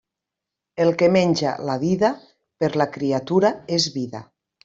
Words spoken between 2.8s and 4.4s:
la criatura és vida.